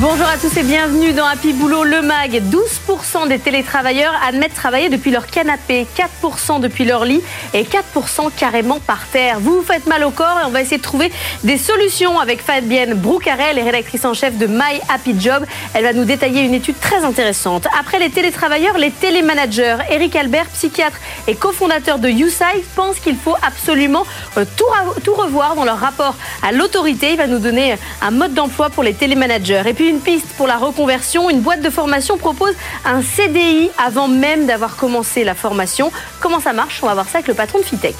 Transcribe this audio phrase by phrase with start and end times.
[0.00, 2.42] Bonjour à tous et bienvenue dans Happy Boulot, le MAG.
[2.50, 5.86] 12% des télétravailleurs admettent travailler depuis leur canapé,
[6.24, 7.20] 4% depuis leur lit
[7.52, 9.38] et 4% carrément par terre.
[9.38, 11.12] Vous vous faites mal au corps et on va essayer de trouver
[11.44, 15.44] des solutions avec Fabienne Broucarel, rédactrice en chef de My Happy Job.
[15.74, 17.66] Elle va nous détailler une étude très intéressante.
[17.78, 19.76] Après les télétravailleurs, les télémanagers.
[19.90, 20.98] Eric Albert, psychiatre
[21.28, 24.06] et cofondateur de YouSide, pense qu'il faut absolument
[24.38, 27.10] euh, tout, revoir dans leur rapport à l'autorité.
[27.12, 29.62] Il va nous donner un mode d'emploi pour les télémanagers.
[29.88, 31.30] Une piste pour la reconversion.
[31.30, 32.54] Une boîte de formation propose
[32.84, 35.90] un CDI avant même d'avoir commencé la formation.
[36.20, 36.80] Comment ça marche?
[36.82, 37.96] On va voir ça avec le patron de Fitech.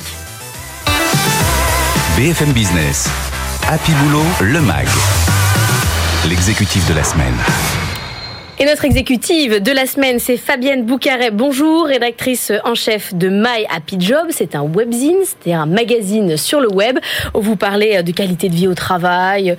[2.17, 3.09] BFM Business.
[3.69, 4.87] Happy Boulot, le MAG.
[6.29, 7.35] L'exécutif de la semaine.
[8.59, 11.31] Et notre exécutive de la semaine, c'est Fabienne Boucaret.
[11.33, 14.27] Bonjour, rédactrice en chef de My Happy Job.
[14.31, 16.99] C'est un webzine, c'est un magazine sur le web
[17.35, 19.57] où vous parlez de qualité de vie au travail,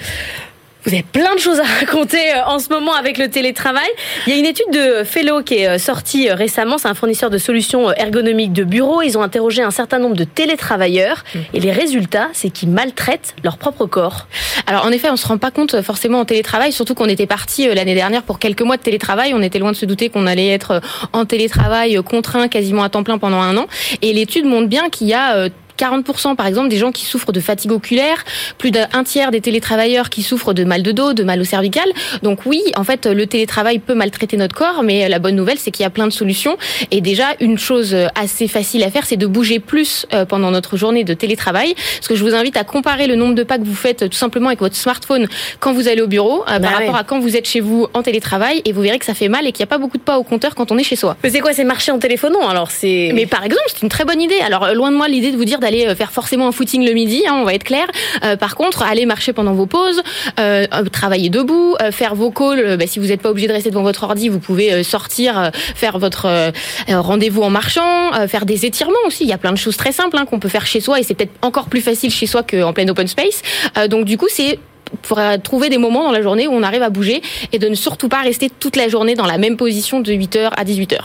[0.85, 3.87] vous avez plein de choses à raconter euh, en ce moment avec le télétravail.
[4.27, 6.77] Il y a une étude de Fellow qui est euh, sortie euh, récemment.
[6.77, 9.01] C'est un fournisseur de solutions ergonomiques de bureau.
[9.01, 11.23] Ils ont interrogé un certain nombre de télétravailleurs.
[11.33, 11.39] Mmh.
[11.53, 14.27] Et les résultats, c'est qu'ils maltraitent leur propre corps.
[14.67, 17.67] Alors en effet, on se rend pas compte forcément en télétravail, surtout qu'on était parti
[17.73, 19.33] l'année dernière pour quelques mois de télétravail.
[19.33, 20.81] On était loin de se douter qu'on allait être
[21.13, 23.67] en télétravail contraint quasiment à temps plein pendant un an.
[24.01, 25.49] Et l'étude montre bien qu'il y a
[25.83, 28.23] 40% par exemple des gens qui souffrent de fatigue oculaire,
[28.57, 31.87] plus d'un tiers des télétravailleurs qui souffrent de mal de dos, de mal au cervical.
[32.21, 35.71] Donc oui, en fait, le télétravail peut maltraiter notre corps, mais la bonne nouvelle, c'est
[35.71, 36.57] qu'il y a plein de solutions.
[36.91, 40.77] Et déjà, une chose assez facile à faire, c'est de bouger plus euh, pendant notre
[40.77, 41.75] journée de télétravail.
[41.75, 44.17] Parce que je vous invite à comparer le nombre de pas que vous faites tout
[44.17, 45.27] simplement avec votre smartphone
[45.59, 47.87] quand vous allez au bureau euh, par bah rapport à quand vous êtes chez vous
[47.93, 49.97] en télétravail, et vous verrez que ça fait mal et qu'il n'y a pas beaucoup
[49.97, 51.17] de pas au compteur quand on est chez soi.
[51.23, 53.11] Mais c'est quoi, c'est marcher en téléphonant alors c'est.
[53.13, 54.39] Mais par exemple, c'est une très bonne idée.
[54.45, 56.93] Alors loin de moi l'idée de vous dire d'aller euh, faire forcément un footing le
[56.93, 57.85] midi, hein, on va être clair.
[58.23, 60.01] Euh, par contre, aller marcher pendant vos pauses,
[60.39, 62.77] euh, travailler debout, faire vos calls.
[62.77, 65.97] Bah, si vous n'êtes pas obligé de rester devant votre ordi, vous pouvez sortir, faire
[65.97, 66.51] votre
[66.87, 69.23] rendez-vous en marchant, faire des étirements aussi.
[69.23, 71.03] Il y a plein de choses très simples hein, qu'on peut faire chez soi et
[71.03, 73.41] c'est peut-être encore plus facile chez soi qu'en plein open space.
[73.89, 74.59] donc du coup, c'est
[75.01, 77.75] pour trouver des moments dans la journée où on arrive à bouger et de ne
[77.75, 80.99] surtout pas rester toute la journée dans la même position de 8h à 18h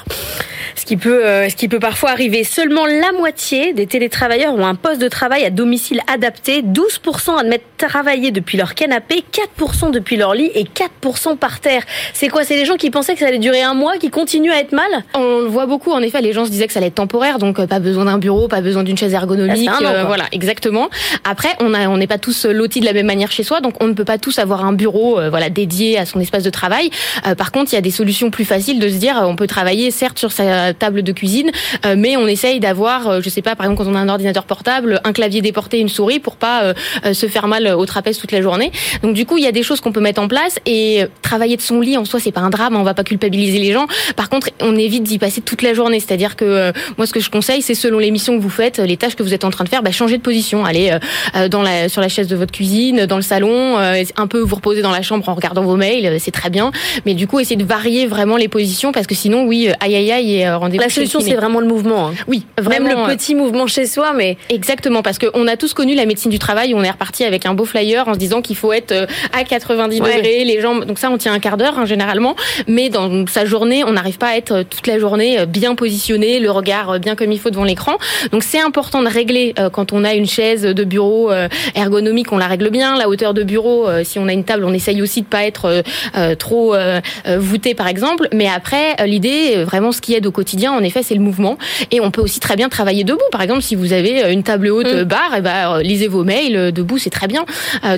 [0.78, 2.44] ce qui peut, euh, ce qui peut parfois arriver.
[2.44, 6.62] Seulement la moitié des télétravailleurs ont un poste de travail à domicile adapté.
[6.62, 9.25] 12% admettent travailler depuis leur canapé,
[9.59, 11.83] 4% depuis leur lit et 4% par terre.
[12.15, 12.44] C'est quoi?
[12.44, 14.72] C'est des gens qui pensaient que ça allait durer un mois, qui continuent à être
[14.72, 14.87] mal?
[15.15, 15.91] On le voit beaucoup.
[15.91, 18.05] En effet, les gens se disaient que ça allait être temporaire, donc euh, pas besoin
[18.05, 19.71] d'un bureau, pas besoin d'une chaise ergonomique.
[19.83, 20.89] Euh, voilà, exactement.
[21.25, 23.75] Après, on a, on n'est pas tous lotis de la même manière chez soi, donc
[23.81, 26.91] on ne peut pas tous avoir un bureau, voilà, dédié à son espace de travail.
[27.37, 29.91] par contre, il y a des solutions plus faciles de se dire, on peut travailler
[29.91, 31.51] certes sur sa table de cuisine,
[31.84, 34.09] euh, mais on essaye d'avoir, euh, je sais pas, par exemple quand on a un
[34.09, 36.62] ordinateur portable, un clavier déporté, une souris pour pas
[37.05, 38.73] euh, se faire mal au trapèze toute la journée.
[39.03, 41.57] Donc du coup, il y a des choses qu'on peut mettre en place et travailler
[41.57, 43.87] de son lit en soi, c'est pas un drame, on va pas culpabiliser les gens.
[44.17, 47.31] Par contre, on évite d'y passer toute la journée, c'est-à-dire que moi, ce que je
[47.31, 49.69] conseille, c'est selon l'émission que vous faites, les tâches que vous êtes en train de
[49.69, 50.97] faire, bah, changer de position, aller
[51.51, 54.83] dans la sur la chaise de votre cuisine, dans le salon, un peu vous reposer
[54.83, 56.71] dans la chambre en regardant vos mails, c'est très bien.
[57.07, 60.12] Mais du coup, essayez de varier vraiment les positions parce que sinon, oui, aïe aïe
[60.12, 62.09] aïe rendez-vous la solution, c'est vraiment le mouvement.
[62.09, 62.15] Hein.
[62.27, 62.89] Oui, vraiment.
[62.89, 64.37] Même le petit mouvement chez soi, mais.
[64.51, 67.47] Exactement, parce qu'on a tous connu la médecine du travail où on est reparti avec
[67.47, 70.85] un beau flyer en se disant qu'il faut être euh, à 90 degrés, les jambes.
[70.85, 72.37] Donc ça, on tient un quart d'heure, hein, généralement.
[72.67, 75.75] Mais dans sa journée, on n'arrive pas à être euh, toute la journée euh, bien
[75.75, 77.99] positionné, le regard bien comme il faut devant l'écran.
[78.33, 81.31] Donc c'est important de régler quand on a une chaise de bureau
[81.75, 82.97] ergonomique, on la règle bien.
[82.97, 85.83] La hauteur de bureau, si on a une table, on essaye aussi de pas être
[86.39, 86.75] trop
[87.37, 88.29] voûté, par exemple.
[88.33, 91.59] Mais après, l'idée, vraiment, ce qui aide au quotidien, en effet, c'est le mouvement.
[91.91, 93.20] Et on peut aussi très bien travailler debout.
[93.31, 95.04] Par exemple, si vous avez euh, une table haute mm.
[95.04, 97.44] barre, et eh ben, euh, lisez vos mails euh, debout, c'est très bien.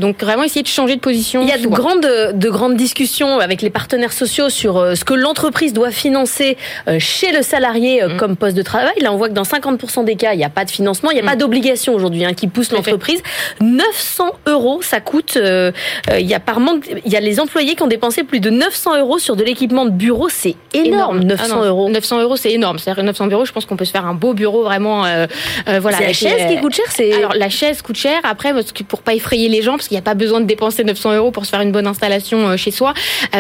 [0.01, 1.43] donc vraiment essayer de changer de position.
[1.43, 2.01] Il y a de grandes,
[2.35, 6.57] de grandes discussions avec les partenaires sociaux sur ce que l'entreprise doit financer
[6.99, 8.17] chez le salarié mm.
[8.17, 8.95] comme poste de travail.
[9.01, 11.15] Là, on voit que dans 50% des cas, il n'y a pas de financement, il
[11.15, 11.39] n'y a pas mm.
[11.39, 13.23] d'obligation aujourd'hui hein, qui pousse l'entreprise.
[13.61, 15.39] 900 euros, ça coûte.
[15.39, 18.51] il y a par manque, il y a les employés qui ont dépensé plus de
[18.51, 20.29] 900 euros sur de l'équipement de bureau.
[20.29, 21.91] C'est énorme, 900 ah euros.
[21.91, 22.79] 900 euros, c'est énorme.
[22.79, 25.05] C'est-à-dire 900 euros, je pense qu'on peut se faire un beau bureau vraiment.
[25.05, 25.27] Euh,
[25.69, 25.99] euh, voilà.
[25.99, 26.87] C'est la chaise qui coûte cher.
[26.89, 28.21] C'est alors la chaise coûte cher.
[28.25, 28.53] Après,
[28.89, 31.31] pour pas effrayer les gens, parce qu'il n'y a pas besoin de dépenser 900 euros
[31.31, 32.95] pour se faire une bonne installation euh, chez soi.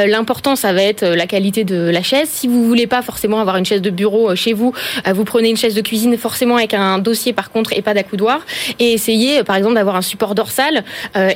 [0.06, 2.28] L'important, ça va être la qualité de la chaise.
[2.28, 4.72] Si vous voulez pas forcément avoir une chaise de bureau chez vous,
[5.06, 8.40] vous prenez une chaise de cuisine forcément avec un dossier par contre et pas d'accoudoir
[8.78, 10.84] et essayez par exemple d'avoir un support dorsal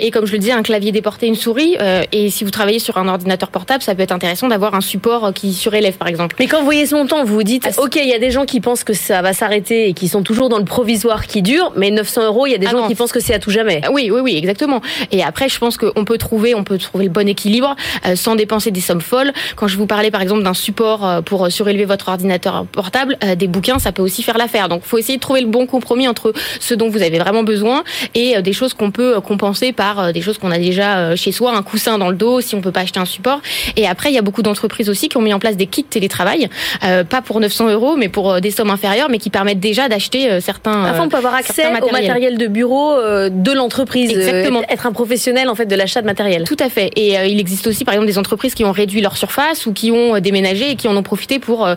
[0.01, 1.77] et comme je le disais un clavier déporté, une souris
[2.13, 5.33] et si vous travaillez sur un ordinateur portable, ça peut être intéressant d'avoir un support
[5.35, 6.37] qui surélève par exemple.
[6.39, 8.45] Mais quand vous voyez temps, vous vous dites dites, ok, il y a des gens
[8.47, 11.73] qui pensent que ça va s'arrêter et qui sont toujours dans le provisoire qui dure,
[11.77, 12.89] mais 900 euros, il y a des Ah gens non.
[12.89, 13.81] qui pensent que c'est à tout jamais.
[13.93, 14.81] Oui, oui, oui, exactement.
[15.13, 17.77] Et après, je pense qu'on peut trouver, on peut trouver le bon équilibre
[18.07, 19.33] euh, sans dépenser des sommes folles.
[19.57, 23.35] Quand je vous parlais, par exemple, d'un support euh, pour surélever votre ordinateur portable, euh,
[23.35, 24.69] des bouquins, ça peut aussi faire l'affaire.
[24.69, 27.85] Donc, faut essayer de trouver le bon compromis entre ce dont vous avez vraiment besoin
[28.15, 30.99] et euh, des choses qu'on peut euh, compenser par euh, des choses qu'on a déjà
[30.99, 33.41] euh, chez soi, un coussin dans le dos, si on peut pas acheter un support.
[33.77, 35.85] Et après, il y a beaucoup d'entreprises aussi qui ont mis en place des kits
[35.85, 36.49] télétravail,
[36.85, 39.89] euh, pas pour 900 euros, mais pour euh, des sommes inférieures, mais qui permettent déjà
[39.89, 40.91] d'acheter euh, certains.
[40.91, 44.11] Enfin, on peut avoir euh, accès au matériel de bureau de l'entreprise.
[44.11, 44.63] Exactement.
[44.69, 46.45] Être un professionnel en fait de l'achat de matériel.
[46.45, 46.91] Tout à fait.
[46.97, 49.91] Et il existe aussi, par exemple, des entreprises qui ont réduit leur surface ou qui
[49.91, 51.69] ont déménagé et qui en ont profité pour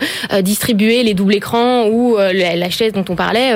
[0.41, 3.53] distribuer les doubles écrans ou la, chaise dont on parlait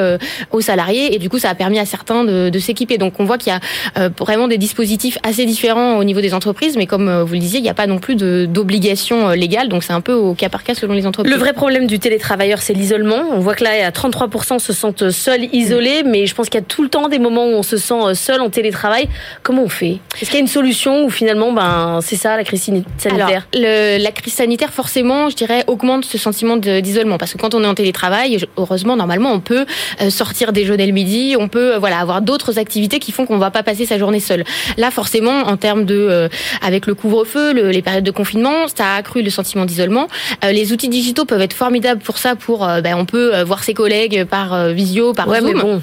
[0.51, 1.15] aux salariés.
[1.15, 2.97] Et du coup, ça a permis à certains de, de s'équiper.
[2.97, 6.77] Donc, on voit qu'il y a vraiment des dispositifs assez différents au niveau des entreprises,
[6.77, 9.69] mais comme vous le disiez, il n'y a pas non plus d'obligation légale.
[9.69, 11.31] Donc, c'est un peu au cas par cas selon les entreprises.
[11.31, 13.21] Le vrai problème du télétravailleur, c'est l'isolement.
[13.33, 16.47] On voit que là, il y a 33% se sentent seuls, isolés, mais je pense
[16.47, 18.49] qu'il y a tout le temps des moments où on se sent euh, seul en
[18.49, 19.09] télétravail.
[19.43, 19.97] Comment on fait?
[20.21, 23.27] Est-ce qu'il y a une solution ou finalement, ben, c'est ça la crise sani- sanitaire?
[23.27, 27.17] Alors, le- la crise sanitaire, forcément, je dirais, augmente ce sentiment d'isolement.
[27.17, 29.65] Parce que quand on est en télétravail, heureusement, normalement, on peut
[30.01, 33.37] euh, sortir déjeuner le midi, on peut euh, voilà avoir d'autres activités qui font qu'on
[33.37, 34.45] va pas passer sa journée seul.
[34.77, 36.29] Là, forcément, en termes de, euh,
[36.61, 40.07] avec le couvre-feu, le- les périodes de confinement, ça a accru le sentiment d'isolement.
[40.45, 42.35] Euh, les outils digitaux peuvent être formidables pour ça.
[42.35, 45.53] Pour, euh, ben, on peut euh, voir ses collègues par euh, visio, par Ouais, Zoom.
[45.55, 45.81] mais bon.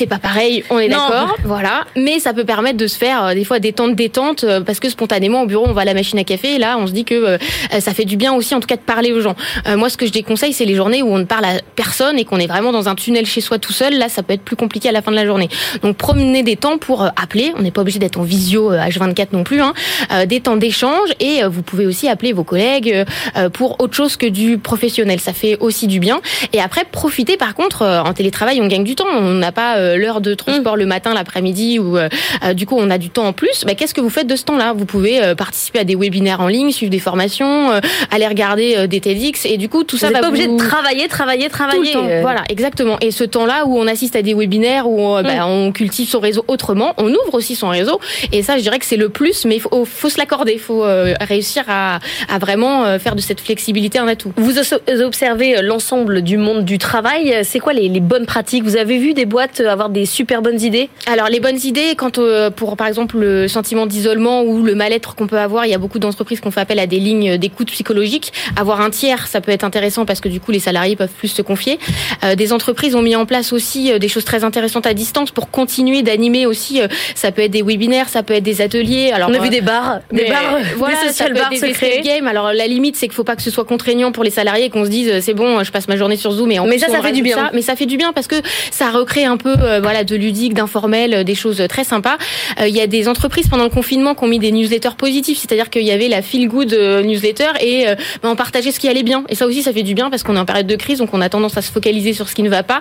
[0.00, 1.84] C'est pas pareil, on est d'accord, voilà.
[1.94, 4.62] Mais ça peut permettre de se faire euh, des fois des temps de détente euh,
[4.62, 6.86] parce que spontanément au bureau on va à la machine à café et là on
[6.86, 7.38] se dit que euh,
[7.80, 9.36] ça fait du bien aussi en tout cas de parler aux gens.
[9.68, 12.18] Euh, moi ce que je déconseille c'est les journées où on ne parle à personne
[12.18, 13.98] et qu'on est vraiment dans un tunnel chez soi tout seul.
[13.98, 15.50] Là ça peut être plus compliqué à la fin de la journée.
[15.82, 19.26] Donc promener des temps pour appeler, on n'est pas obligé d'être en visio euh, H24
[19.32, 19.74] non plus, hein.
[20.12, 23.04] Euh, des temps d'échange et euh, vous pouvez aussi appeler vos collègues
[23.52, 25.20] pour autre chose que du professionnel.
[25.20, 26.22] Ça fait aussi du bien.
[26.54, 29.06] Et après profiter par contre euh, en télétravail on gagne du temps.
[29.12, 32.08] On n'a pas euh, l'heure de transport le matin, l'après-midi ou euh,
[32.44, 33.64] euh, du coup on a du temps en plus.
[33.66, 34.72] Bah, Qu'est-ce que vous faites de ce temps-là?
[34.72, 38.74] Vous pouvez euh, participer à des webinaires en ligne, suivre des formations, euh, aller regarder
[38.76, 40.56] euh, des TEDx et du coup tout Vous ça n'êtes va pas obligé vous...
[40.56, 41.80] de travailler, travailler, Tout travailler.
[41.86, 42.06] le temps.
[42.08, 42.96] Euh, Voilà, exactement.
[43.00, 46.20] Et ce temps-là où on assiste à des webinaires, où euh, bah, on cultive son
[46.20, 48.00] réseau autrement, on ouvre aussi son réseau.
[48.32, 50.52] Et ça, je dirais que c'est le plus, mais il faut, faut se l'accorder.
[50.52, 51.98] Il faut euh, réussir à,
[52.28, 54.32] à vraiment euh, faire de cette flexibilité un atout.
[54.36, 54.54] Vous
[55.02, 57.40] observez euh, l'ensemble du monde du travail.
[57.44, 58.64] C'est quoi les, les bonnes pratiques?
[58.64, 61.94] Vous avez vu des boîtes euh, avoir des super bonnes idées Alors les bonnes idées,
[61.96, 65.70] quand euh, pour par exemple le sentiment d'isolement ou le mal-être qu'on peut avoir, il
[65.70, 68.32] y a beaucoup d'entreprises qui ont fait appel à des lignes d'écoute psychologique.
[68.56, 71.28] Avoir un tiers, ça peut être intéressant parce que du coup les salariés peuvent plus
[71.28, 71.78] se confier.
[72.24, 75.30] Euh, des entreprises ont mis en place aussi euh, des choses très intéressantes à distance
[75.30, 76.82] pour continuer d'animer aussi.
[76.82, 79.12] euh, ça peut être des webinaires, ça peut être des ateliers.
[79.14, 81.56] Alors On a euh, vu des bars, des bars, voilà, des ça social bars des
[81.56, 82.02] se escape créer.
[82.02, 82.26] games.
[82.26, 84.70] Alors la limite, c'est qu'il faut pas que ce soit contraignant pour les salariés et
[84.70, 86.72] qu'on se dise euh, c'est bon, je passe ma journée sur Zoom et en Mais
[86.72, 87.36] plus, ça, ça fait du bien.
[87.36, 87.50] ça.
[87.54, 88.36] Mais ça fait du bien parce que
[88.70, 92.16] ça recrée un peu euh, voilà de ludique, d'informel, euh, des choses très sympas.
[92.60, 95.38] Euh, Il y a des entreprises pendant le confinement qui ont mis des newsletters positifs,
[95.38, 96.72] c'est-à-dire qu'il y avait la feel good
[97.04, 97.86] newsletter et
[98.22, 99.24] ben, on partageait ce qui allait bien.
[99.28, 101.10] Et ça aussi, ça fait du bien parce qu'on est en période de crise, donc
[101.12, 102.80] on a tendance à se focaliser sur ce qui ne va pas.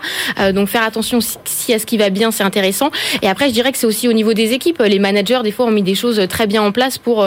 [0.53, 2.91] Donc faire attention si- à ce qui va bien, c'est intéressant.
[3.21, 4.81] Et après, je dirais que c'est aussi au niveau des équipes.
[4.85, 7.25] Les managers, des fois, ont mis des choses très bien en place pour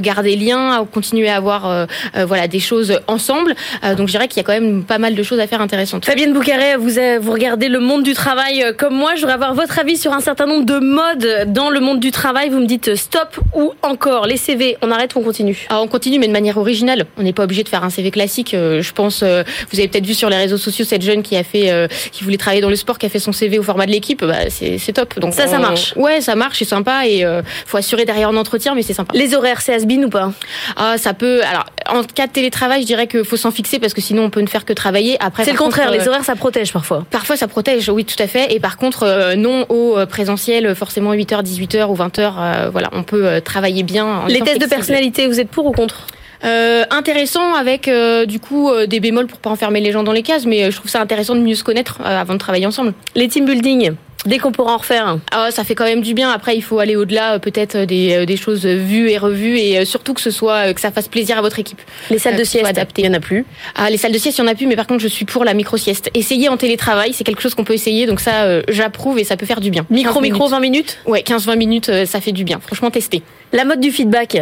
[0.00, 1.86] garder lien, continuer à avoir
[2.26, 3.54] voilà des choses ensemble.
[3.96, 6.04] Donc je dirais qu'il y a quand même pas mal de choses à faire intéressantes.
[6.04, 6.90] Fabienne Boucaré, vous,
[7.20, 9.14] vous regardez le monde du travail euh, comme moi.
[9.14, 12.10] Je voudrais avoir votre avis sur un certain nombre de modes dans le monde du
[12.10, 12.48] travail.
[12.50, 14.26] Vous me dites euh, stop ou encore.
[14.26, 15.66] Les CV, on arrête ou on continue?
[15.68, 17.06] Alors on continue, mais de manière originale.
[17.18, 18.54] On n'est pas obligé de faire un CV classique.
[18.54, 21.36] Euh, je pense, euh, vous avez peut-être vu sur les réseaux sociaux cette jeune qui
[21.36, 23.86] a fait, qui voulait travailler dans le sport, qui a fait son CV au format
[23.86, 24.24] de l'équipe.
[24.24, 25.18] Bah, c'est top.
[25.18, 25.94] Donc Ça, ça marche.
[25.96, 29.12] Ouais, ça marche, c'est sympa et euh, faut assurer derrière un entretien, mais c'est sympa.
[29.16, 30.32] Les horaires, c'est has-been ou pas?
[30.76, 31.42] Ah, ça peut.
[31.44, 34.30] Alors, en cas de télétravail, je dirais qu'il faut s'en fixer parce que sinon on
[34.30, 35.16] peut ne faire que travailler.
[35.20, 35.90] Après, C'est le contraire.
[35.90, 37.06] Les horaires, ça protège parfois.
[37.10, 38.52] Parfois, ça protège, oui, tout à fait.
[38.54, 42.32] Et par contre, euh, non au euh, présentiel, forcément 8h, 18h ou 20h.
[42.38, 44.06] euh, voilà, on peut euh, travailler bien.
[44.06, 46.06] en Les tests de personnalité, vous êtes pour ou contre?
[46.44, 50.12] Euh, intéressant avec euh, du coup euh, des bémols pour pas enfermer les gens dans
[50.12, 52.38] les cases, mais euh, je trouve ça intéressant de mieux se connaître euh, avant de
[52.38, 52.92] travailler ensemble.
[53.14, 53.92] Les team building,
[54.26, 55.20] dès qu'on pourra en refaire un.
[55.32, 56.30] Ah, ça fait quand même du bien.
[56.30, 59.58] Après, il faut aller au-delà, euh, peut-être euh, des, euh, des choses vues et revues,
[59.58, 61.80] et surtout que ce soit que ça fasse plaisir à votre équipe.
[62.10, 63.02] Les salles de sieste, adapté.
[63.02, 63.44] il y en a plus.
[63.74, 65.24] Ah, les salles de sieste, il y en a plus, mais par contre, je suis
[65.24, 66.10] pour la micro sieste.
[66.14, 69.36] Essayer en télétravail, c'est quelque chose qu'on peut essayer, donc ça, euh, j'approuve et ça
[69.36, 69.86] peut faire du bien.
[69.90, 70.50] Micro, 15 micro, minutes.
[70.50, 70.98] 20 minutes?
[71.06, 72.60] Ouais, 15-20 minutes, ça fait du bien.
[72.60, 73.22] Franchement, tester.
[73.54, 74.36] La mode du feedback.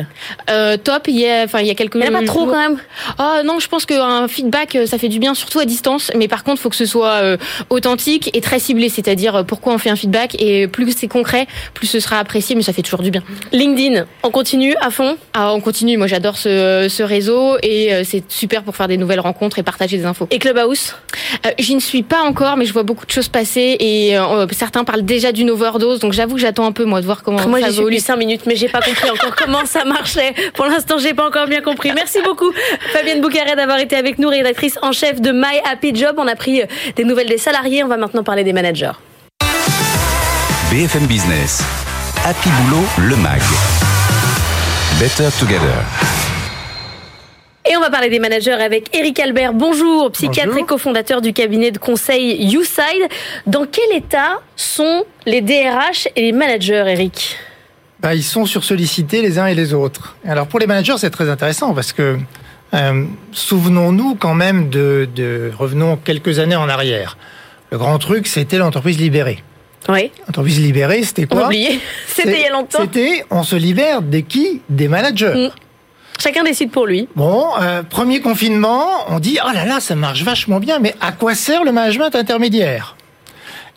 [0.51, 1.07] Euh, top.
[1.07, 1.95] Il y a, enfin, il y a quelques.
[1.95, 2.79] Il n'y en a pas trop quand même.
[3.19, 6.11] Ah non, je pense qu'un feedback, ça fait du bien, surtout à distance.
[6.17, 7.37] Mais par contre, il faut que ce soit euh,
[7.69, 8.89] authentique et très ciblé.
[8.89, 12.57] C'est-à-dire euh, pourquoi on fait un feedback et plus c'est concret, plus ce sera apprécié.
[12.57, 13.23] Mais ça fait toujours du bien.
[13.53, 15.19] LinkedIn, on continue à fond?
[15.35, 15.99] Ah, on continue.
[15.99, 19.63] Moi, j'adore ce, ce réseau et euh, c'est super pour faire des nouvelles rencontres et
[19.63, 20.27] partager des infos.
[20.31, 20.95] Et Clubhouse?
[21.47, 24.47] Euh, J'y ne suis pas encore, mais je vois beaucoup de choses passer et euh,
[24.53, 26.01] certains parlent déjà d'une overdose.
[26.01, 28.43] Donc j'avoue que j'attends un peu moi de voir comment moi, j'ai suivi 5 minutes,
[28.47, 30.35] mais j'ai pas compris encore comment ça marchait.
[30.55, 31.93] Pour l'instant, j'ai pas encore bien compris.
[31.93, 32.53] Merci beaucoup,
[32.93, 36.17] Fabienne Boucaret, d'avoir été avec nous, rédactrice en chef de My Happy Job.
[36.19, 36.63] On a pris
[36.97, 37.83] des nouvelles des salariés.
[37.85, 38.93] On va maintenant parler des managers.
[40.71, 41.63] BFM Business.
[42.25, 43.41] Happy Boulot, le MAG.
[44.99, 45.83] Better Together.
[47.69, 49.53] Et on va parler des managers avec Eric Albert.
[49.53, 50.65] Bonjour, psychiatre Bonjour.
[50.65, 53.09] et cofondateur du cabinet de conseil YouSide.
[53.47, 57.37] Dans quel état sont les DRH et les managers, Eric
[58.03, 60.17] Bah, ils sont sursollicités les uns et les autres.
[60.27, 62.19] Alors pour les managers, c'est très intéressant parce que
[62.75, 67.17] euh, souvenons-nous quand même de, de revenons quelques années en arrière.
[67.71, 69.43] Le grand truc, c'était l'entreprise libérée.
[69.89, 71.47] Oui, L'entreprise libérée, c'était quoi?
[71.47, 71.81] oublié.
[72.07, 72.79] C'était il y a longtemps.
[72.83, 74.63] C'était on se libère de qui?
[74.69, 75.49] Des managers.
[75.49, 75.51] Mm.
[76.21, 77.09] Chacun décide pour lui.
[77.17, 81.11] Bon, euh, premier confinement, on dit oh là là, ça marche vachement bien, mais à
[81.11, 82.97] quoi sert le management intermédiaire?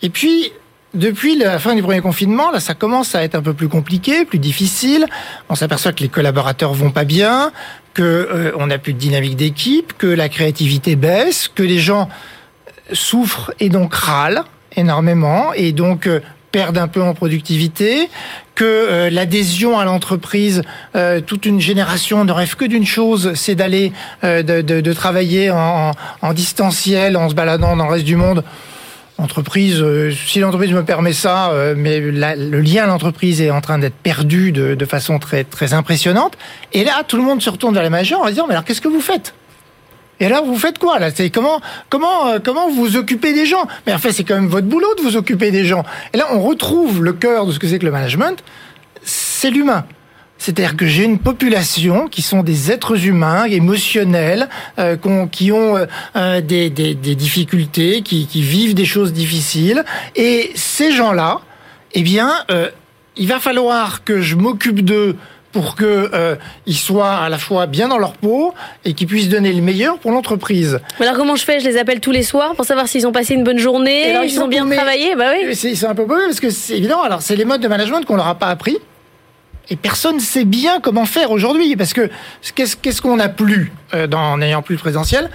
[0.03, 0.51] Et puis,
[0.95, 4.25] depuis la fin du premier confinement, là, ça commence à être un peu plus compliqué,
[4.25, 5.05] plus difficile.
[5.49, 7.51] On s'aperçoit que les collaborateurs vont pas bien,
[7.93, 12.09] que euh, on n'a plus de dynamique d'équipe, que la créativité baisse, que les gens
[12.93, 14.43] souffrent et donc râlent
[14.75, 16.19] énormément et donc euh,
[16.51, 18.09] perdent un peu en productivité,
[18.55, 20.61] que euh, l'adhésion à l'entreprise,
[20.95, 23.91] euh, toute une génération ne rêve que d'une chose, c'est d'aller
[24.23, 28.15] euh, de, de- de travailler en, en distanciel, en se baladant dans le reste du
[28.15, 28.43] monde.
[29.17, 33.61] Entreprise, euh, si l'entreprise me permet ça, euh, mais le lien à l'entreprise est en
[33.61, 36.37] train d'être perdu de, façon très très impressionnante.
[36.73, 38.81] Et là, tout le monde se retourne vers les managers en disant mais alors qu'est-ce
[38.81, 39.33] que vous faites?
[40.19, 41.11] Et alors, vous faites quoi là?
[41.11, 43.67] C'est comment, comment, euh, comment vous occupez des gens?
[43.85, 45.83] Mais en fait, c'est quand même votre boulot de vous occuper des gens.
[46.13, 48.41] Et là, on retrouve le cœur de ce que c'est que le management.
[49.03, 49.85] C'est l'humain.
[50.37, 54.97] C'est-à-dire que j'ai une population qui sont des êtres humains, émotionnels, euh,
[55.31, 59.83] qui ont euh, euh, des, des, des difficultés, qui, qui vivent des choses difficiles.
[60.15, 61.39] Et ces gens-là,
[61.93, 62.69] eh bien, euh,
[63.15, 65.15] il va falloir que je m'occupe d'eux
[65.53, 69.29] pour que euh, ils soient à la fois bien dans leur peau et qu'ils puissent
[69.29, 70.81] donner le meilleur pour l'entreprise.
[70.99, 71.61] Alors comment je fais?
[71.61, 74.25] Je les appelle tous les soirs pour savoir s'ils ont passé une bonne journée, alors,
[74.25, 75.15] ils ils ont sont bien travaillé?
[75.15, 75.55] Bah oui.
[75.55, 77.01] C'est un peu paumé parce que c'est évident.
[77.01, 78.77] Alors, c'est les modes de management qu'on leur a pas appris.
[79.69, 81.75] Et personne sait bien comment faire aujourd'hui.
[81.75, 82.09] Parce que
[82.55, 85.29] qu'est-ce qu'on n'a plus euh, dans, en n'ayant plus le présentiel?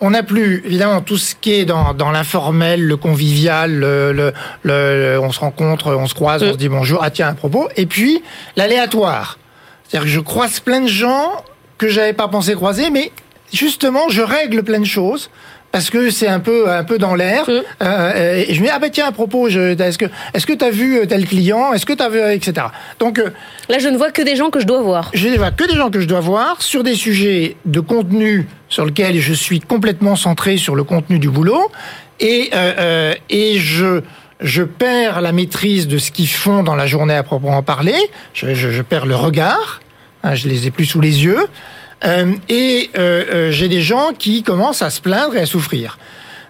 [0.00, 4.32] On n'a plus évidemment tout ce qui est dans, dans l'informel, le convivial, le, le,
[4.64, 7.68] le- on se rencontre, on se croise, on se dit bonjour, ah tiens, à propos.
[7.76, 8.22] Et puis
[8.56, 9.38] l'aléatoire.
[9.88, 11.30] C'est-à-dire que je croise plein de gens
[11.78, 13.12] que j'avais pas pensé croiser, mais
[13.52, 15.30] justement, je règle plein de choses
[15.74, 17.50] parce que c'est un peu un peu dans l'air.
[17.50, 17.52] Mm.
[17.82, 20.52] Euh, et je me dis ah bah tiens à propos, je- est-ce que est-ce que
[20.52, 22.68] t'as vu euh, tel client, est-ce que t'as vu etc.
[23.00, 23.30] Donc euh,
[23.68, 25.10] Là, je ne vois que des gens que je dois voir.
[25.14, 28.46] je ne vois que des gens que je dois voir sur des sujets de contenu
[28.68, 31.72] sur lesquels je suis complètement centré sur le contenu du boulot
[32.20, 34.02] et euh, euh, et je
[34.40, 37.96] je perds la maîtrise de ce qu'ils font dans la journée à proprement parler.
[38.32, 39.80] Je, je, je perds le regard.
[40.22, 41.46] Hein, je les ai plus sous les yeux.
[42.04, 45.98] Euh, et euh, euh, j'ai des gens qui commencent à se plaindre et à souffrir.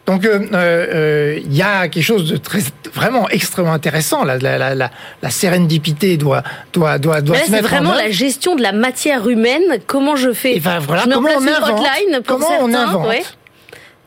[0.07, 2.61] Donc euh, euh, euh, il y a quelque chose de très
[2.93, 4.25] vraiment extrêmement intéressant.
[4.25, 4.91] La, la, la,
[5.23, 6.43] la, sérendipité doit
[6.75, 9.63] doit doit doit c'est en vraiment la gestion de la matière humaine.
[9.87, 12.23] Comment je fais Et ben voilà Je mets en comment place on une invente, hotline
[12.23, 13.23] pour comment on invente ouais.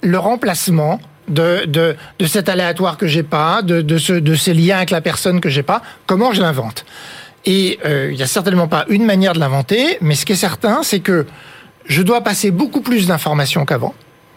[0.01, 4.53] le remplacement de, de, de cet aléatoire que j'ai pas, de, de, ce, de ces
[4.53, 5.81] liens avec la personne que j'ai pas.
[6.05, 6.85] Comment je l'invente?
[7.49, 10.35] Et euh, il y a certainement pas une manière de l'inventer, mais ce qui est
[10.35, 11.25] certain, c'est que
[11.85, 13.95] je dois passer beaucoup plus d'informations qu'avant,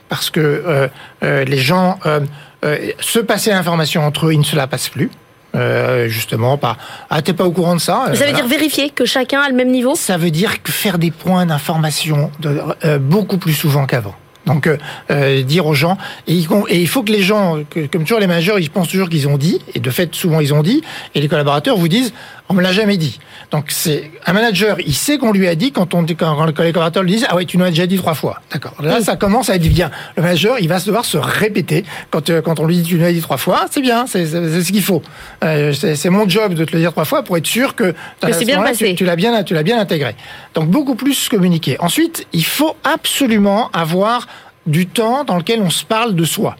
[0.08, 0.86] parce que euh,
[1.24, 2.20] euh, les gens euh,
[2.64, 5.10] euh, se passer l'information entre eux, ils ne se la passent plus.
[5.56, 6.76] Euh, justement, pas.
[7.10, 8.32] Ah, t'es pas au courant de ça Ça veut Voilà.
[8.34, 9.96] dire vérifier que chacun a le même niveau?
[9.96, 14.14] Ça veut dire que faire des points d'information de- euh, beaucoup plus souvent qu'avant.
[14.46, 14.68] Donc
[15.10, 15.98] euh, dire aux gens
[16.28, 18.88] et, il- et il faut que les gens, que- comme toujours les managers, ils pensent
[18.88, 20.82] toujours qu'ils ont dit et de fait souvent ils ont dit
[21.14, 22.12] et les collaborateurs vous disent
[22.50, 23.19] on me l'a jamais dit.
[23.52, 26.52] Donc c'est un manager, il sait qu'on lui a dit quand on dit quand, les
[26.52, 28.42] collaborateurs lui disent ah ouais tu nous as déjà dit trois fois.
[28.52, 28.75] D'accord.
[28.83, 29.90] Là ça commence à être bien.
[30.16, 32.97] Le manager il va se devoir se répéter quand euh, quand on lui dit tu
[32.97, 35.02] nous as dit trois fois c'est bien c'est ce qu'il faut.
[35.45, 38.45] Euh, c'est mon job de te le dire trois fois pour être sûr que Que
[38.45, 38.90] bien passé.
[38.90, 40.14] tu- tu l'as bien, tu l'as bien intégré.
[40.54, 41.76] Donc beaucoup plus communiquer.
[41.80, 44.26] Ensuite, il faut absolument avoir
[44.66, 46.57] du temps dans lequel on se parle de soi.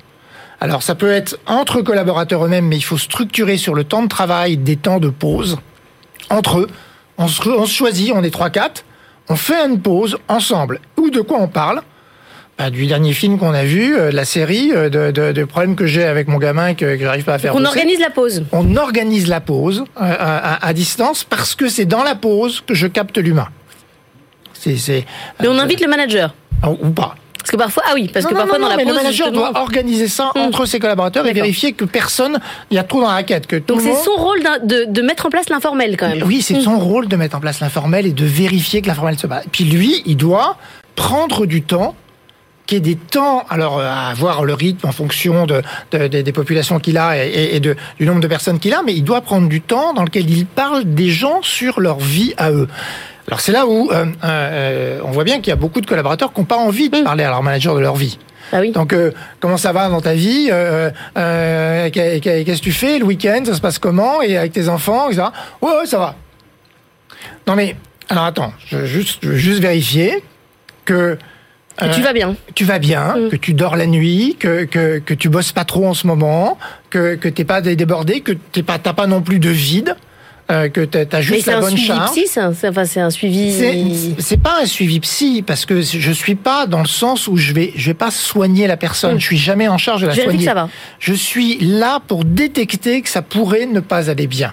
[0.63, 4.09] Alors ça peut être entre collaborateurs eux-mêmes, mais il faut structurer sur le temps de
[4.09, 5.57] travail des temps de pause
[6.31, 6.67] entre eux.
[7.19, 8.85] on se, on se choisit, on est 3-4,
[9.29, 10.81] on fait une pause ensemble.
[10.97, 11.83] Ou de quoi on parle
[12.59, 15.45] Bah, du dernier film qu'on a vu, euh, de la série, euh, de, de, de
[15.45, 17.55] problèmes que j'ai avec mon gamin que, que j'arrive pas à faire.
[17.55, 18.45] On organise la pause.
[18.53, 19.85] On organise la pause euh,
[20.19, 23.49] à, à distance parce que c'est dans la pause que je capte l'humain.
[24.53, 25.07] C'est, c'est,
[25.41, 26.35] Mais on euh, invite le manager.
[26.67, 27.15] ou pas.
[27.43, 28.99] Parce que parfois, ah oui, parce Non, que parfois non, dans la mais pause, le
[28.99, 30.41] manager justement- doit organiser ça Hmm.
[30.41, 32.39] entre ses collaborateurs et vérifier que personne,
[32.71, 34.85] il y a trop dans la raquette, que tout Donc c'est monde- son rôle de,
[34.89, 36.23] de mettre en place l'informel quand même.
[36.25, 36.61] Oui, c'est Mm.
[36.63, 39.45] son rôle de mettre en place l'informel et de vérifier que l'informel se passe.
[39.51, 40.57] Puis lui, il doit
[40.97, 41.95] prendre du temps
[42.67, 46.07] qu'il y ait des temps, alors euh, à avoir le rythme en fonction de, de-
[46.07, 49.03] de- des populations qu'il a et de, du nombre de personnes qu'il a, mais il
[49.03, 52.69] doit prendre du temps dans lequel il parle des gens sur leur vie à eux.
[53.29, 56.33] Alors c'est là où euh, euh, on voit bien qu'il y a beaucoup de collaborateurs
[56.33, 57.05] qui n'ont pas envie de Mm.
[57.05, 58.19] parler à leur manager de leur vie.
[58.53, 58.73] Ah oui.
[58.73, 62.99] Donc, euh, comment ça va dans ta vie euh, euh, qu'est- Qu'est-ce que tu fais
[62.99, 65.29] le week-end Ça se passe comment Et avec tes enfants, etc.
[65.63, 66.17] Ouais, ouais, ça va.
[67.47, 67.77] Non mais,
[68.09, 70.23] alors attends, je veux juste, je veux juste vérifier
[70.85, 71.17] que
[71.77, 72.35] Que euh, tu vas bien.
[72.55, 73.29] tu vas bien, Mm.
[73.31, 76.59] que tu dors la nuit, que, que, que tu bosses pas trop en ce moment,
[76.91, 79.95] que, que t'es pas dé- débordé, que t'es pas, t'as pas non plus de vide,
[80.51, 82.27] euh, que t'as as Mais juste c'est la un bonne suivi psy.
[82.27, 84.15] C'est- Enfin, c'est un C'est- suivi.
[84.19, 87.53] C'est pas un suivi psy parce que je suis pas dans le sens où je
[87.53, 89.15] vais je vais pas soigner la personne.
[89.17, 89.21] Mm.
[89.21, 90.39] Je suis jamais en charge de la Je soigner.
[90.39, 90.69] que ça va.
[90.99, 94.53] Je suis là pour détecter que ça pourrait ne pas aller bien.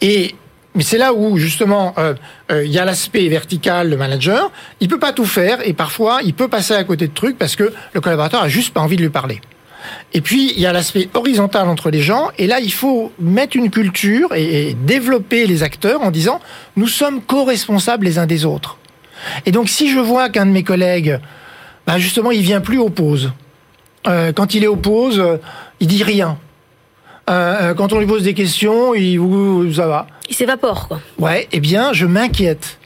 [0.00, 0.34] Et
[0.74, 2.14] mais c'est là où justement euh,
[2.52, 4.50] euh, il y a l'aspect vertical, le manager.
[4.80, 7.56] Il peut pas tout faire et parfois il peut passer à côté de trucs parce
[7.56, 9.40] que le collaborateur a juste pas envie de lui parler.
[10.12, 12.30] Et puis, il y a l'aspect horizontal entre les gens.
[12.38, 16.40] Et là, il faut mettre une culture et, et développer les acteurs en disant,
[16.76, 18.78] nous sommes co-responsables les uns des autres.
[19.46, 21.20] Et donc, si je vois qu'un de mes collègues,
[21.86, 23.32] bah, justement, il vient plus aux pauses.
[24.06, 25.36] Euh, quand il est aux pauses, euh,
[25.80, 26.38] il dit rien.
[27.28, 29.20] Euh, euh, quand on lui pose des questions, il
[29.74, 30.06] ça va.
[30.30, 31.00] Il s'évapore, quoi.
[31.18, 32.78] Ouais, eh bien, je m'inquiète.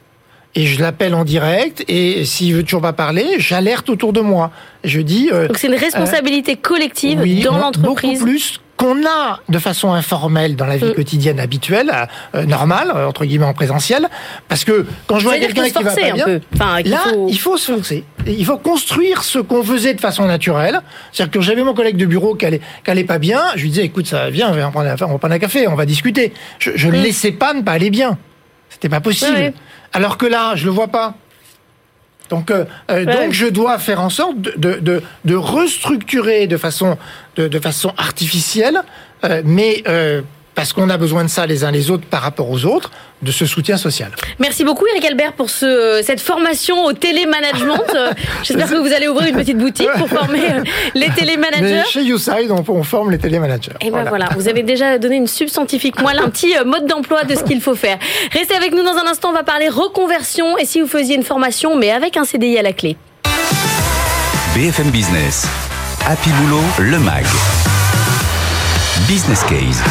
[0.54, 1.85] Et je l'appelle en direct.
[1.88, 4.50] Et s'il veut toujours pas parler, j'alerte autour de moi.
[4.85, 5.30] Je dis.
[5.32, 8.18] euh, Donc c'est une responsabilité collective oui, dans l'entreprise.
[8.18, 10.94] Beaucoup plus qu'on a de façon informelle dans la vie Mm.
[10.94, 11.90] quotidienne habituelle,
[12.35, 14.09] euh, normale, euh, entre guillemets en présentiel.
[14.49, 16.40] Parce que quand je vois quelqu'un qui va pas un bien, peu.
[16.54, 18.04] Enfin, qu'il Là, faut- il faut se forcer.
[18.26, 20.80] Il faut construire ce qu'on faisait de façon naturelle.
[21.12, 23.40] C'est-à-dire que j'avais mon collègue de bureau qui allait, qui allait pas bien.
[23.56, 25.38] Je lui disais, écoute, ça va bien, on va prendre un, on va prendre un
[25.38, 26.33] café, on va discuter.
[26.59, 27.03] Je, ne Mm.
[27.03, 28.18] laissais pas ne pas aller bien.
[28.68, 29.33] C'était pas possible.
[29.37, 29.55] Ouais, ouais.
[29.92, 31.14] Alors que là, je le vois pas.
[32.31, 33.24] Donc, euh, euh, Ouais.
[33.24, 36.96] donc je dois faire en sorte de, de, de, de restructurer de façon,
[37.37, 38.81] de, de façon artificielle,
[39.24, 40.22] euh, mais euh,
[40.55, 42.91] parce qu'on a besoin de ça les uns les autres par rapport aux autres,
[43.23, 44.11] de ce soutien social.
[44.38, 47.79] Merci beaucoup Eric Albert pour ce, cette formation au télémanagement.
[47.95, 48.12] Euh,
[48.43, 50.62] J'espère que vous allez ouvrir une petite boutique pour former euh,
[50.95, 51.83] les Mais télémanagers.
[51.88, 53.73] chez YouSide, on, on forme les télémanagers.
[53.81, 54.29] Et ben voilà.
[54.37, 57.61] vous avez déjà donné une subscientifique moelle, un petit euh, mode d'emploi de ce qu'il
[57.61, 57.99] faut faire.
[58.33, 61.23] Restez avec nous dans un instant, on va parler reconversion et si vous faisiez une
[61.25, 62.97] formation mais avec un CDI à la clé.
[64.55, 65.47] BFM Business.
[66.07, 67.25] Happy Boulot, le MAG.
[69.09, 69.83] Business Case.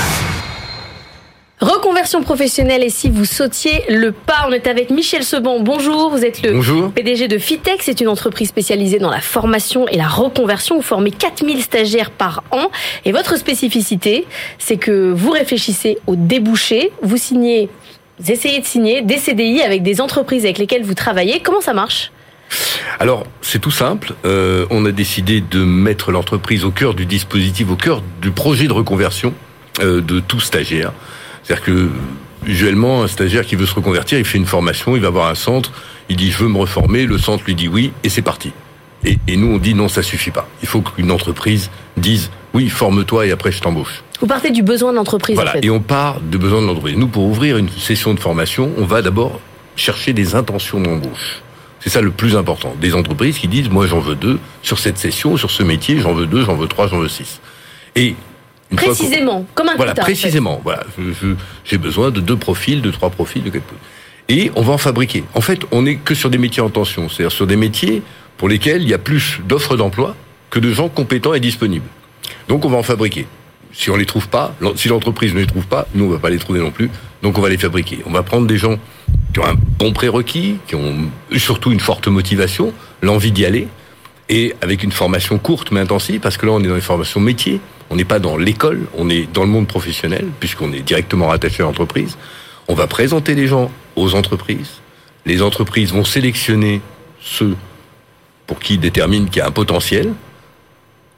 [1.61, 5.61] Reconversion professionnelle et si vous sautiez le pas, on est avec Michel Sebon.
[5.61, 6.91] Bonjour, vous êtes le Bonjour.
[6.91, 10.77] PDG de Fitex, c'est une entreprise spécialisée dans la formation et la reconversion.
[10.77, 12.71] Vous formez 4000 stagiaires par an
[13.05, 14.25] et votre spécificité,
[14.57, 17.69] c'est que vous réfléchissez aux débouchés, vous signez,
[18.17, 21.41] vous essayez de signer des CDI avec des entreprises avec lesquelles vous travaillez.
[21.41, 22.11] Comment ça marche?
[22.99, 24.15] Alors, c'est tout simple.
[24.25, 28.65] Euh, on a décidé de mettre l'entreprise au cœur du dispositif, au cœur du projet
[28.65, 29.35] de reconversion
[29.79, 30.91] euh, de tout stagiaire.
[31.43, 31.89] C'est-à-dire que,
[32.45, 35.35] usuellement, un stagiaire qui veut se reconvertir, il fait une formation, il va voir un
[35.35, 35.71] centre,
[36.09, 38.51] il dit je veux me reformer, le centre lui dit oui, et c'est parti.
[39.03, 40.47] Et, et nous, on dit non, ça suffit pas.
[40.61, 44.03] Il faut qu'une entreprise dise oui, forme-toi et après je t'embauche.
[44.19, 45.65] Vous partez du besoin de l'entreprise Voilà, en fait.
[45.65, 46.95] et on part de besoin de l'entreprise.
[46.97, 49.39] Nous, pour ouvrir une session de formation, on va d'abord
[49.75, 51.41] chercher des intentions d'embauche.
[51.79, 52.75] C'est ça le plus important.
[52.79, 56.13] Des entreprises qui disent, moi j'en veux deux sur cette session, sur ce métier, j'en
[56.13, 57.39] veux deux, j'en veux trois, j'en veux six.
[57.95, 58.15] Et
[58.75, 60.13] Précisément, comme un voilà, quota, en fait.
[60.13, 60.61] précisément.
[60.63, 60.83] Voilà,
[61.65, 63.87] j'ai besoin de deux profils, de trois profils, de quatre profils.
[64.29, 65.23] Et on va en fabriquer.
[65.33, 68.01] En fait, on n'est que sur des métiers en tension, c'est-à-dire sur des métiers
[68.37, 70.15] pour lesquels il y a plus d'offres d'emploi
[70.49, 71.87] que de gens compétents et disponibles.
[72.47, 73.27] Donc on va en fabriquer.
[73.73, 76.29] Si on les trouve pas, si l'entreprise ne les trouve pas, nous on va pas
[76.29, 76.89] les trouver non plus.
[77.21, 77.99] Donc on va les fabriquer.
[78.05, 78.77] On va prendre des gens
[79.33, 83.67] qui ont un bon prérequis, qui ont surtout une forte motivation, l'envie d'y aller,
[84.31, 87.19] et avec une formation courte mais intensive, parce que là on est dans les formations
[87.19, 91.27] métiers, on n'est pas dans l'école, on est dans le monde professionnel, puisqu'on est directement
[91.27, 92.17] rattaché à l'entreprise.
[92.69, 94.79] On va présenter les gens aux entreprises.
[95.25, 96.81] Les entreprises vont sélectionner
[97.19, 97.57] ceux
[98.47, 100.13] pour qui ils déterminent qu'il y a un potentiel.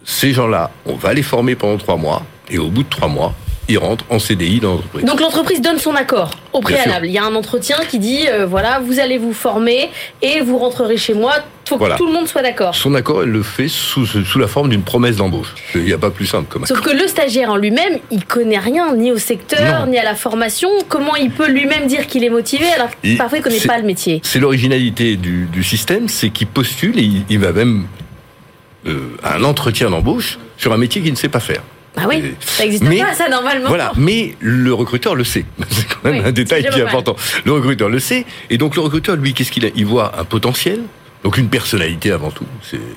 [0.03, 3.35] Ces gens-là, on va les former pendant trois mois, et au bout de trois mois,
[3.69, 5.05] ils rentrent en CDI dans l'entreprise.
[5.05, 6.31] Donc l'entreprise donne son accord.
[6.51, 7.07] au préalable.
[7.07, 9.89] Il y a un entretien qui dit euh, voilà, vous allez vous former
[10.21, 11.33] et vous rentrerez chez moi.
[11.65, 12.75] Il faut que tout le monde soit d'accord.
[12.75, 15.55] Son accord, elle le fait sous, sous la forme d'une promesse d'embauche.
[15.75, 18.59] Il n'y a pas plus simple comme Sauf que le stagiaire en lui-même, il connaît
[18.59, 20.69] rien ni au secteur, ni à la formation.
[20.89, 23.85] Comment il peut lui-même dire qu'il est motivé alors que parfois il connaît pas le
[23.85, 24.19] métier?
[24.23, 27.85] C'est l'originalité du, du, système, c'est qu'il postule et il, va même
[28.85, 31.61] euh, à un entretien d'embauche sur un métier qu'il ne sait pas faire.
[31.95, 33.67] Ah oui, ça n'existe pas ça normalement.
[33.67, 35.45] Voilà, mais le recruteur le sait.
[35.69, 37.15] C'est quand même un détail qui est important.
[37.45, 39.69] Le recruteur le sait, et donc le recruteur, lui, qu'est-ce qu'il a?
[39.75, 40.79] Il voit un potentiel,
[41.23, 42.45] donc une personnalité avant tout.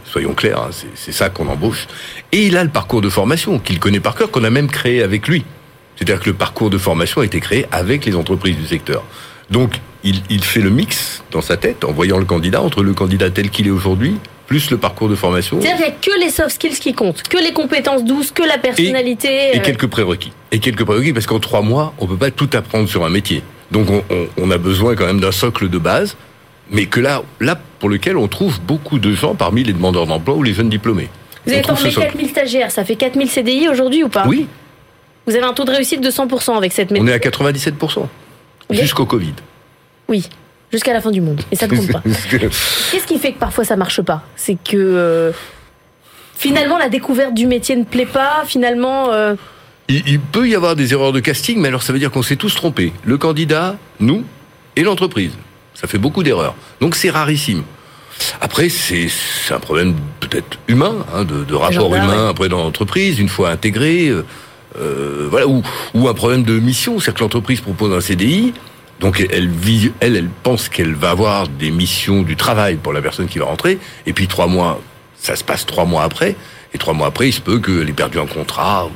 [0.04, 1.86] Soyons clairs, hein, c'est ça qu'on embauche.
[2.32, 5.02] Et il a le parcours de formation qu'il connaît par cœur, qu'on a même créé
[5.02, 5.44] avec lui.
[5.96, 9.04] C'est-à-dire que le parcours de formation a été créé avec les entreprises du secteur.
[9.50, 12.94] Donc, il, il fait le mix dans sa tête en voyant le candidat entre le
[12.94, 15.60] candidat tel qu'il est aujourd'hui plus le parcours de formation.
[15.60, 18.42] C'est-à-dire qu'il n'y a que les soft skills qui comptent, que les compétences douces, que
[18.42, 19.50] la personnalité.
[19.54, 19.62] Et, euh.
[19.62, 20.32] quelques prérequis.
[20.52, 23.42] Et quelques prérequis, parce qu'en trois mois, on peut pas tout apprendre sur un métier.
[23.72, 24.02] Donc on,
[24.38, 26.16] on, a besoin quand même d'un socle de base,
[26.70, 30.36] mais que là, là, pour lequel on trouve beaucoup de gens parmi les demandeurs d'emploi
[30.36, 31.08] ou les jeunes diplômés.
[31.44, 34.46] Vous avez formé 4000 stagiaires, ça fait 4000 CDI aujourd'hui ou pas Oui.
[35.26, 38.06] Vous avez un taux de réussite de 100% avec cette méthode On est à 97%.
[38.70, 39.34] Jusqu'au Covid.
[40.08, 40.28] Oui
[40.72, 41.40] jusqu'à la fin du monde.
[41.50, 42.02] Et ça ne compte pas.
[42.30, 44.22] Qu'est-ce qui fait que parfois ça marche pas?
[44.36, 45.32] C'est que euh,
[46.36, 48.44] finalement la découverte du métier ne plaît pas.
[48.46, 49.12] Finalement.
[49.12, 49.34] Euh,
[49.88, 52.36] il, peut y avoir des erreurs de casting, mais alors ça veut dire qu'on s'est
[52.36, 52.92] tous trompés.
[53.04, 54.24] Le candidat, nous
[54.74, 55.32] et l'entreprise.
[55.74, 56.56] Ça fait beaucoup d'erreurs.
[56.80, 57.62] Donc c'est rarissime.
[58.40, 59.08] Après, c'est
[59.50, 64.10] un problème peut-être humain, hein, de, rapport humain après dans l'entreprise, une fois intégré,
[64.78, 65.62] euh, voilà, ou,
[65.94, 68.54] ou un problème de mission, c'est-à-dire que l'entreprise propose un CDI,
[69.00, 69.50] donc elle,
[70.00, 73.44] elle, elle pense qu'elle va avoir des missions du travail pour la personne qui va
[73.44, 73.78] rentrer.
[74.06, 74.80] Et puis trois mois,
[75.18, 76.36] ça se passe trois mois après.
[76.74, 78.86] Et trois mois après, il se peut qu'elle ait perdu un contrat.
[78.86, 78.90] Ou,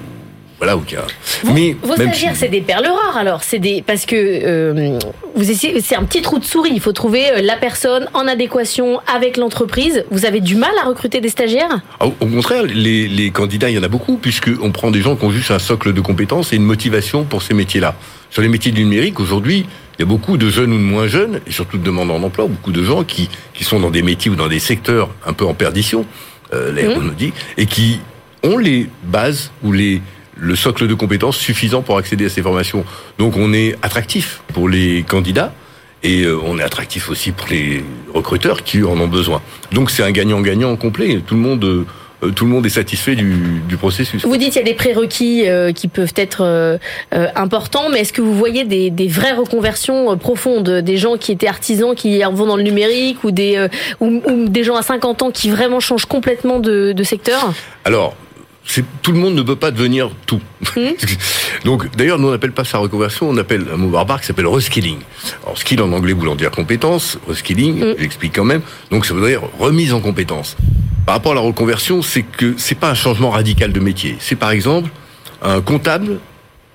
[0.58, 1.52] voilà, ou qu'il y a...
[1.54, 3.42] Mais vos stagiaires, c'est des perles rares alors.
[3.42, 4.98] C'est des parce que euh,
[5.34, 6.72] vous essayez, c'est un petit trou de souris.
[6.74, 10.04] Il faut trouver euh, la personne en adéquation avec l'entreprise.
[10.10, 11.80] Vous avez du mal à recruter des stagiaires?
[11.98, 15.00] Ah, Au contraire, les, les candidats, il y en a beaucoup puisque on prend des
[15.00, 17.94] gens qui ont juste un socle de compétences et une motivation pour ces métiers-là.
[18.28, 19.64] Sur les métiers du numérique, aujourd'hui,
[20.00, 22.46] il y a beaucoup de jeunes ou de moins jeunes, et surtout de demandeurs d'emploi,
[22.46, 25.44] beaucoup de gens qui, qui sont dans des métiers ou dans des secteurs un peu
[25.44, 26.06] en perdition,
[26.54, 28.00] euh, l'aéronautique, et qui
[28.42, 30.00] ont les bases ou les,
[30.38, 32.86] le socle de compétences suffisant pour accéder à ces formations.
[33.18, 35.52] Donc on est attractif pour les candidats
[36.02, 37.84] et euh, on est attractif aussi pour les
[38.14, 39.42] recruteurs qui en ont besoin.
[39.70, 41.20] Donc c'est un gagnant-gagnant complet.
[41.26, 41.84] Tout le monde euh,
[42.34, 44.24] tout le monde est satisfait du, du processus.
[44.24, 46.78] Vous dites qu'il y a des prérequis euh, qui peuvent être euh,
[47.34, 51.48] importants, mais est-ce que vous voyez des, des vraies reconversions profondes des gens qui étaient
[51.48, 53.66] artisans, qui vont dans le numérique, ou des,
[54.00, 57.52] ou, des gens à 50 ans qui vraiment changent complètement de, de secteur?
[57.84, 58.14] Alors,
[59.02, 60.40] tout le monde ne peut pas devenir tout.
[60.76, 60.90] Hmm?
[61.64, 64.46] Donc, d'ailleurs, nous on n'appelle pas ça reconversion, on appelle un mot barbare qui s'appelle
[64.46, 64.98] reskilling.
[65.42, 67.94] Alors, skill en anglais voulant dire compétence, reskilling, hmm.
[67.98, 68.62] j'explique quand même.
[68.90, 70.56] Donc, ça veut dire remise en compétence.
[71.10, 74.14] Par rapport à la reconversion, c'est que c'est pas un changement radical de métier.
[74.20, 74.90] C'est par exemple
[75.42, 76.20] un comptable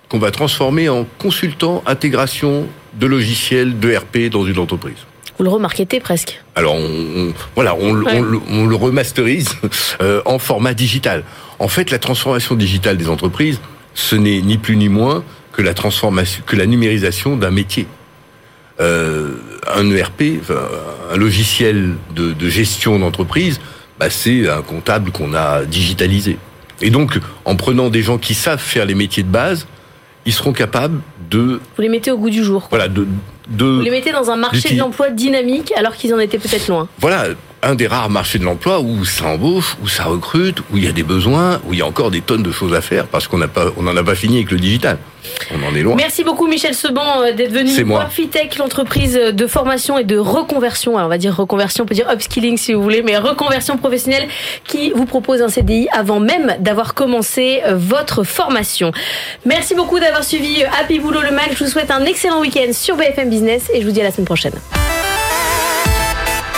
[0.10, 4.98] qu'on va transformer en consultant intégration de logiciels de RP dans une entreprise.
[5.38, 6.44] Vous le remarquetez presque.
[6.54, 9.48] Alors, on, voilà, on, le remasterise
[10.02, 11.24] euh, en format digital.
[11.60, 13.62] En fait, la transformation digitale des entreprises,
[13.94, 17.88] ce n'est ni plus ni moins que la transformation, que la numérisation d'un métier.
[18.82, 19.30] Euh,
[19.74, 20.42] un ERP,
[21.10, 23.62] un logiciel de, de gestion d'entreprise,
[24.00, 26.38] bah, c'est un comptable qu'on a digitalisé.
[26.82, 29.68] Et donc, en prenant des gens qui savent faire les métiers de base,
[30.26, 31.62] ils seront capables de...
[31.76, 32.68] Vous les mettez au goût du jour.
[32.70, 33.08] Voilà, de...
[33.48, 36.68] de Vous les mettez dans un marché de l'emploi dynamique alors qu'ils en étaient peut-être
[36.68, 36.88] loin.
[37.00, 37.28] Voilà,
[37.66, 40.88] un des rares marchés de l'emploi où ça embauche, où ça recrute, où il y
[40.88, 43.28] a des besoins, où il y a encore des tonnes de choses à faire parce
[43.28, 44.98] qu'on n'en a pas fini avec le digital.
[45.52, 45.96] On en est loin.
[45.96, 47.70] Merci beaucoup Michel Seban euh, d'être venu.
[47.70, 48.08] C'est moi.
[48.60, 50.96] l'entreprise de formation et de reconversion.
[50.96, 54.28] on va dire reconversion, on peut dire upskilling si vous voulez, mais reconversion professionnelle
[54.66, 58.92] qui vous propose un CDI avant même d'avoir commencé euh, votre formation.
[59.46, 61.50] Merci beaucoup d'avoir suivi euh, Happy Boulot le Mag.
[61.52, 64.12] Je vous souhaite un excellent week-end sur BFM Business et je vous dis à la
[64.12, 64.54] semaine prochaine.